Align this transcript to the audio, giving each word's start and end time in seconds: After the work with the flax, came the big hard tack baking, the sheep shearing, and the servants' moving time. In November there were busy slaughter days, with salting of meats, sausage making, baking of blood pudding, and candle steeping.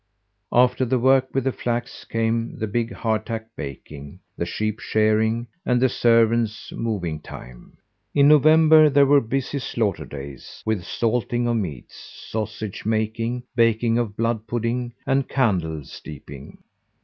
After 0.51 0.83
the 0.83 0.97
work 0.97 1.27
with 1.31 1.43
the 1.43 1.51
flax, 1.51 2.05
came 2.05 2.57
the 2.57 2.65
big 2.65 2.91
hard 2.91 3.23
tack 3.23 3.49
baking, 3.55 4.19
the 4.35 4.47
sheep 4.47 4.79
shearing, 4.79 5.45
and 5.63 5.79
the 5.79 5.89
servants' 5.89 6.71
moving 6.75 7.19
time. 7.19 7.77
In 8.15 8.27
November 8.27 8.89
there 8.89 9.05
were 9.05 9.21
busy 9.21 9.59
slaughter 9.59 10.05
days, 10.05 10.63
with 10.65 10.83
salting 10.85 11.47
of 11.47 11.57
meats, 11.57 11.93
sausage 12.31 12.83
making, 12.83 13.43
baking 13.55 13.99
of 13.99 14.17
blood 14.17 14.47
pudding, 14.47 14.95
and 15.05 15.29
candle 15.29 15.83
steeping. 15.85 16.57